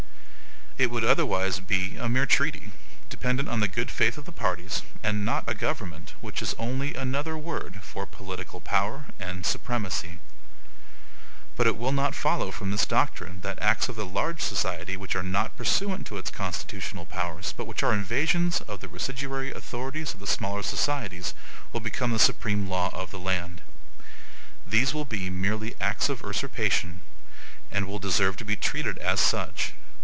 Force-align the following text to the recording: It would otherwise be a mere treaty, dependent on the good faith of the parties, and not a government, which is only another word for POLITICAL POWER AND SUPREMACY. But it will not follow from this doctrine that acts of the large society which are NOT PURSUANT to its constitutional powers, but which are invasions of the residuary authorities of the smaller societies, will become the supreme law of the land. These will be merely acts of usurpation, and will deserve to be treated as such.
It 0.77 0.89
would 0.89 1.03
otherwise 1.05 1.59
be 1.59 1.95
a 1.97 2.09
mere 2.09 2.25
treaty, 2.25 2.71
dependent 3.07 3.47
on 3.47 3.59
the 3.59 3.67
good 3.67 3.91
faith 3.91 4.17
of 4.17 4.25
the 4.25 4.31
parties, 4.31 4.81
and 5.03 5.23
not 5.23 5.47
a 5.47 5.53
government, 5.53 6.15
which 6.21 6.41
is 6.41 6.55
only 6.57 6.95
another 6.95 7.37
word 7.37 7.83
for 7.83 8.07
POLITICAL 8.07 8.61
POWER 8.61 9.05
AND 9.19 9.45
SUPREMACY. 9.45 10.17
But 11.55 11.67
it 11.67 11.77
will 11.77 11.91
not 11.91 12.15
follow 12.15 12.49
from 12.49 12.71
this 12.71 12.87
doctrine 12.87 13.41
that 13.41 13.61
acts 13.61 13.89
of 13.89 13.95
the 13.95 14.07
large 14.07 14.41
society 14.41 14.97
which 14.97 15.15
are 15.15 15.21
NOT 15.21 15.55
PURSUANT 15.55 16.07
to 16.07 16.17
its 16.17 16.31
constitutional 16.31 17.05
powers, 17.05 17.53
but 17.55 17.65
which 17.67 17.83
are 17.83 17.93
invasions 17.93 18.61
of 18.61 18.79
the 18.81 18.87
residuary 18.87 19.51
authorities 19.51 20.15
of 20.15 20.19
the 20.19 20.25
smaller 20.25 20.63
societies, 20.63 21.35
will 21.71 21.79
become 21.81 22.09
the 22.09 22.17
supreme 22.17 22.67
law 22.67 22.89
of 22.91 23.11
the 23.11 23.19
land. 23.19 23.61
These 24.65 24.95
will 24.95 25.05
be 25.05 25.29
merely 25.29 25.75
acts 25.79 26.09
of 26.09 26.23
usurpation, 26.23 27.01
and 27.71 27.85
will 27.87 27.99
deserve 27.99 28.35
to 28.37 28.45
be 28.45 28.55
treated 28.55 28.97
as 28.97 29.19
such. 29.19 29.73